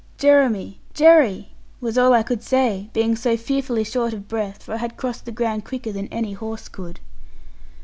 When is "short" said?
3.83-4.13